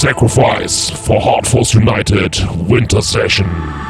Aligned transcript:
sacrifice 0.00 0.88
for 0.88 1.20
Hard 1.20 1.46
Force 1.46 1.74
United 1.74 2.38
Winter 2.70 3.02
Session. 3.02 3.89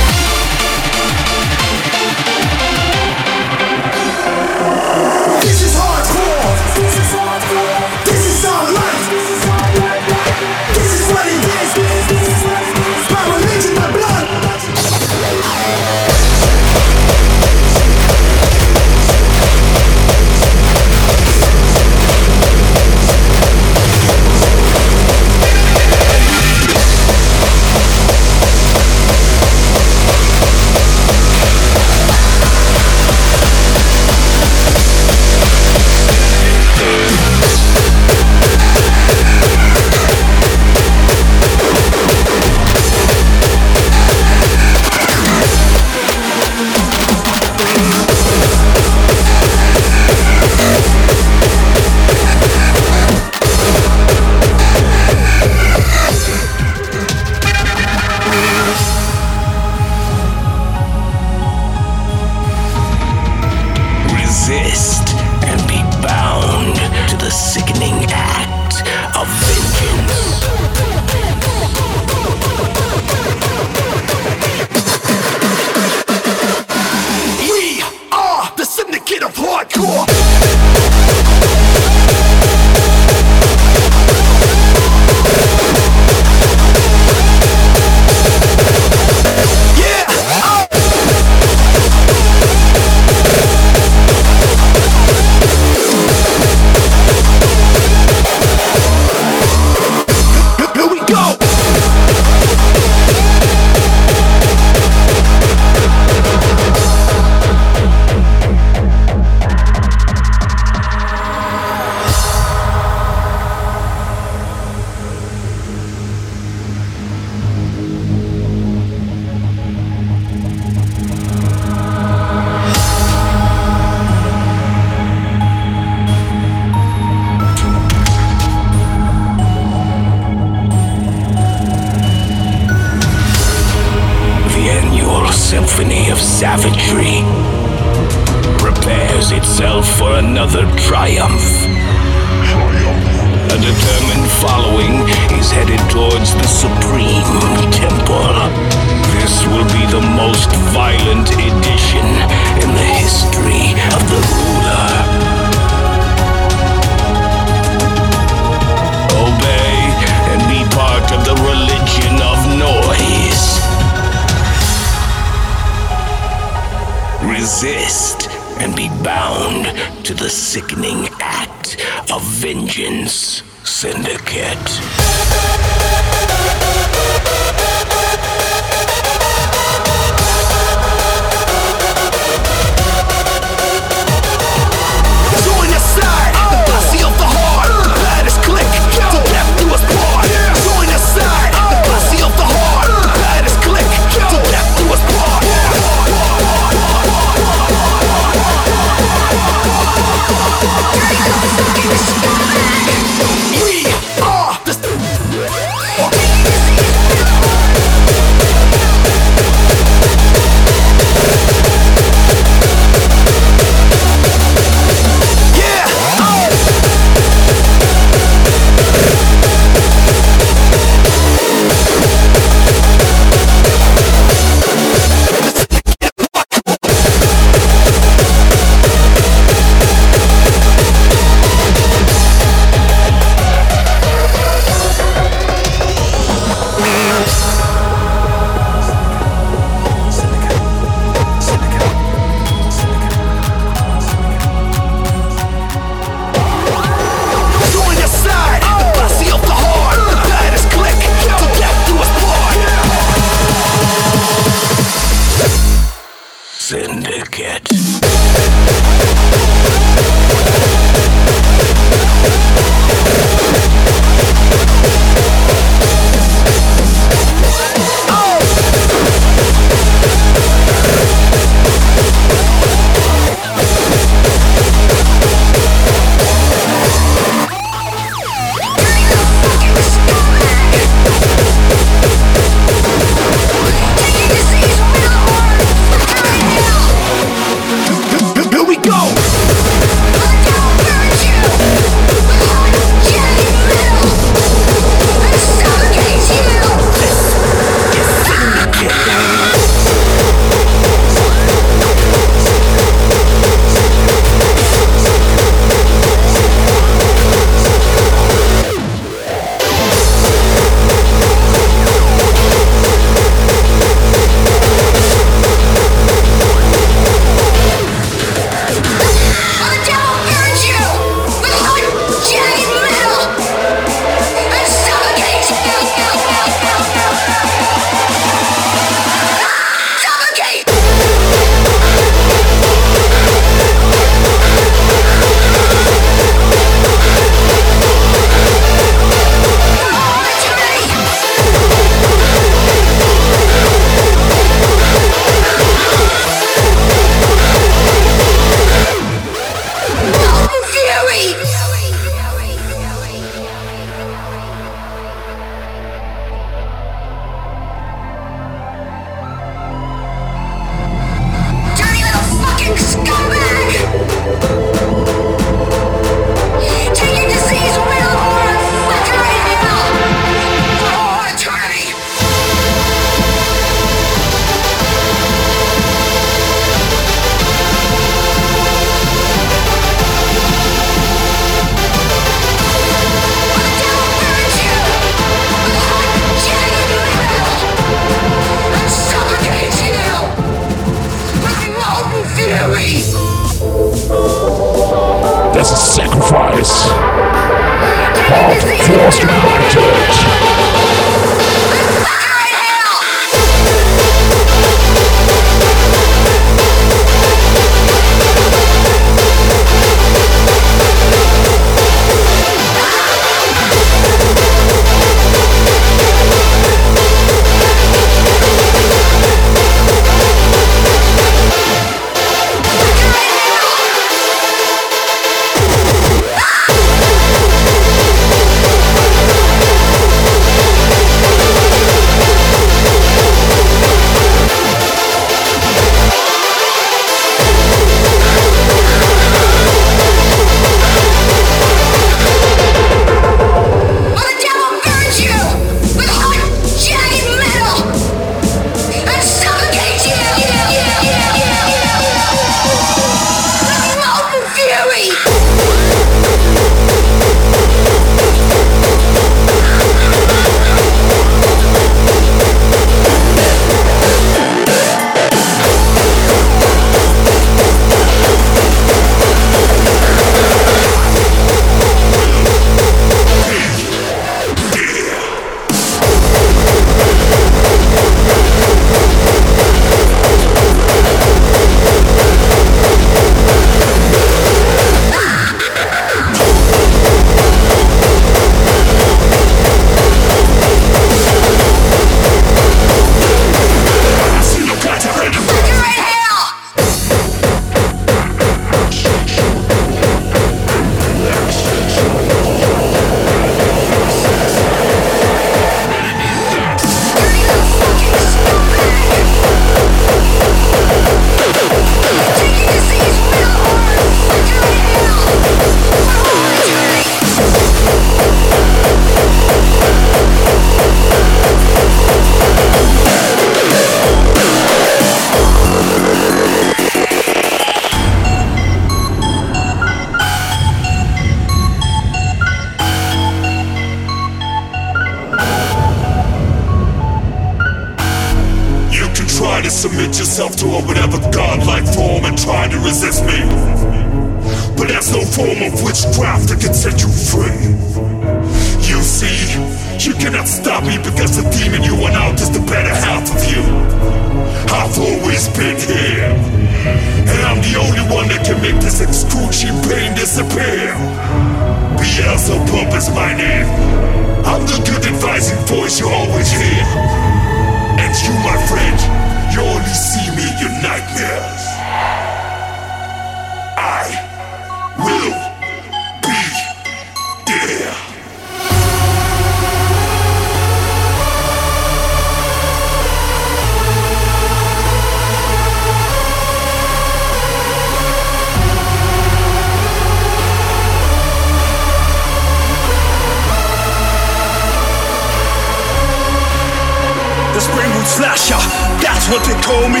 slasher, 598.06 598.58
that's 599.02 599.26
what 599.26 599.42
they 599.44 599.58
call 599.66 599.90
me. 599.90 600.00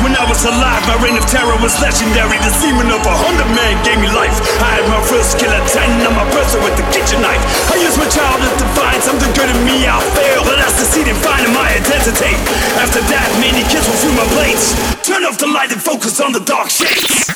When 0.00 0.12
I 0.16 0.24
was 0.28 0.44
alive, 0.44 0.82
my 0.88 0.96
reign 1.04 1.16
of 1.16 1.24
terror 1.28 1.56
was 1.60 1.76
legendary. 1.80 2.36
The 2.40 2.52
semen 2.52 2.88
of 2.92 3.00
a 3.04 3.16
hundred 3.16 3.48
men 3.52 3.76
gave 3.84 4.00
me 4.00 4.08
life. 4.12 4.36
I 4.60 4.80
had 4.80 4.86
my 4.88 5.00
first 5.04 5.36
killer 5.40 5.60
ten 5.68 5.88
on 6.04 6.16
my 6.16 6.24
person 6.32 6.60
with 6.64 6.76
the 6.76 6.84
kitchen 6.92 7.20
knife. 7.20 7.40
I 7.72 7.80
used 7.80 7.96
my 7.96 8.08
childhood 8.08 8.56
to 8.60 8.66
find 8.76 9.00
something 9.00 9.32
good 9.36 9.48
in 9.52 9.60
me. 9.64 9.88
I 9.88 10.00
failed, 10.16 10.44
but 10.48 10.60
I 10.60 10.68
succeeded 10.72 11.16
finding 11.20 11.52
my 11.52 11.68
identity. 11.68 12.32
After 12.80 13.00
that, 13.08 13.28
many 13.40 13.64
kids 13.68 13.88
will 13.88 13.98
through 14.00 14.16
my 14.16 14.28
blades. 14.36 14.76
Turn 15.04 15.24
off 15.24 15.38
the 15.40 15.48
light 15.48 15.72
and 15.72 15.80
focus 15.80 16.20
on 16.20 16.32
the 16.32 16.40
dark 16.44 16.68
shades. 16.68 17.32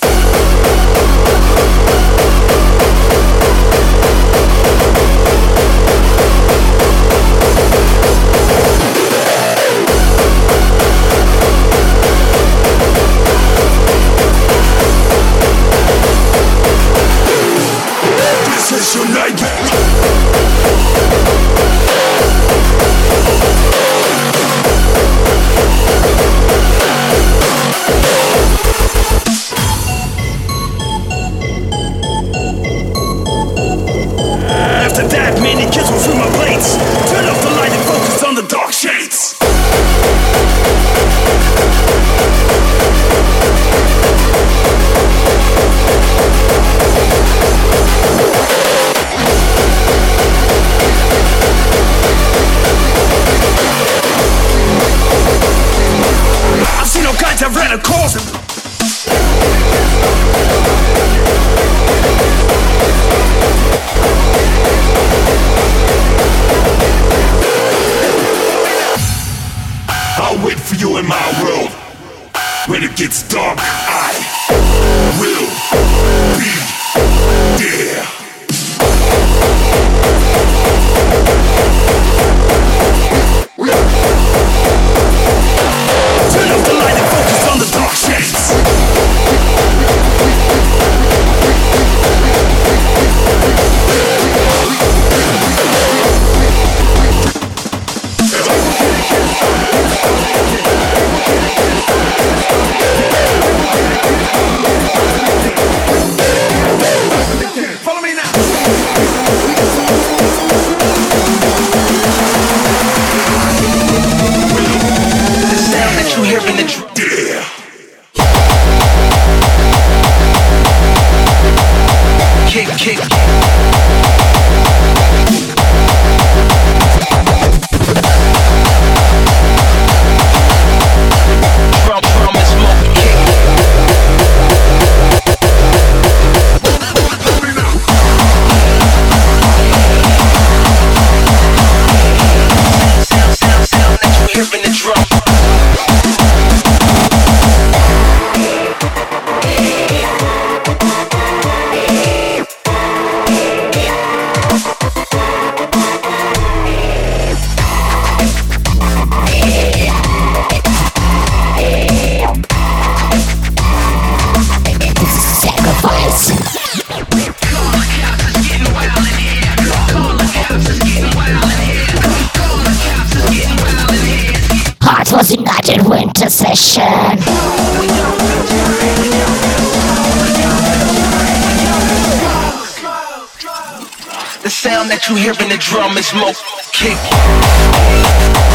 You 185.09 185.14
hear 185.14 185.32
hearing 185.34 185.49
the 185.49 185.57
drum 185.57 185.97
is 185.97 186.09
smoke 186.09 186.36
kick. 186.72 188.49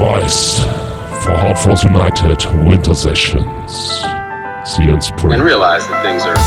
advice 0.00 0.60
for 1.24 1.34
Hartford 1.34 1.82
United 1.82 2.46
winter 2.64 2.94
sessions. 2.94 4.04
See 4.64 4.84
you 4.84 4.94
in 4.94 5.00
spring. 5.00 5.32
And 5.32 5.42
realize 5.42 5.88
that 5.88 6.04
things 6.04 6.22
are 6.22 6.38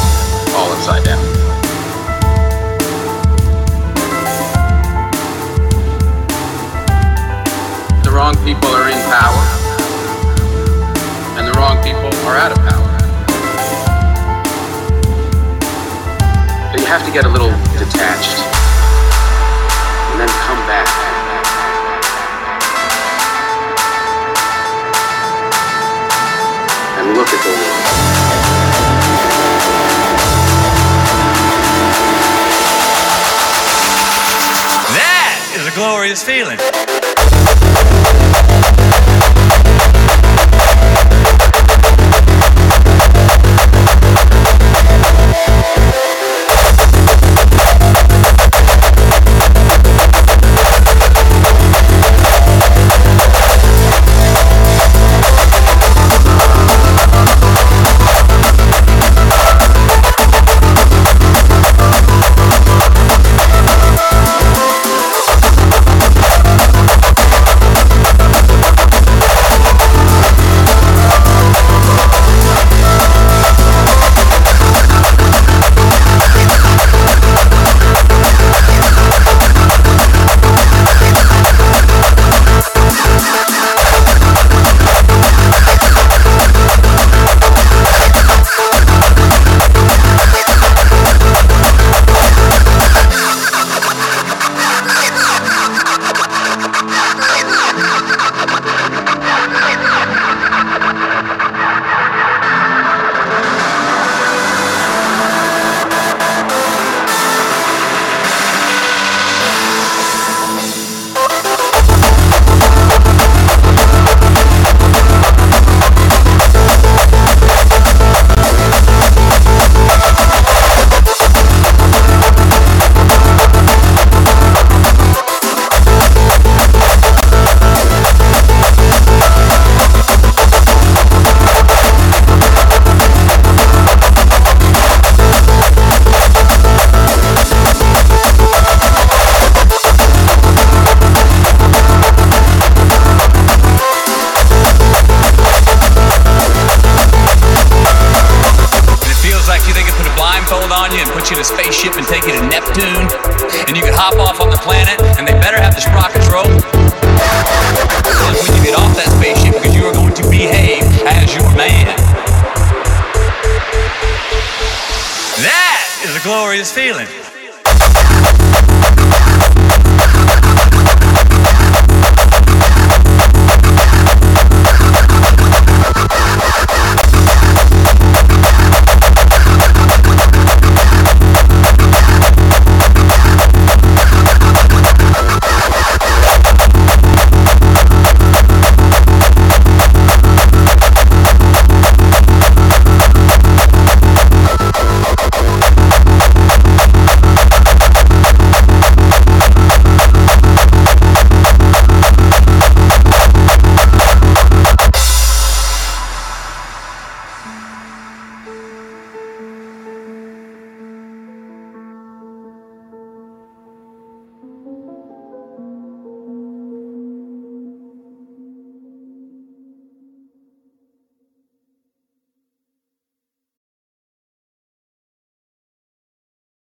all 0.55 0.71
upside 0.71 1.03
down. 1.03 1.19
The 8.03 8.11
wrong 8.11 8.35
people 8.45 8.69
are 8.69 8.87
in 8.87 9.01
power, 9.11 9.43
and 11.37 11.45
the 11.45 11.53
wrong 11.59 11.75
people 11.83 12.07
are 12.29 12.37
out 12.37 12.53
of 12.53 12.59
power. 12.59 12.87
But 16.71 16.79
you 16.79 16.85
have 16.85 17.05
to 17.05 17.11
get 17.11 17.25
a 17.25 17.29
little 17.29 17.51
feeling. 36.23 36.60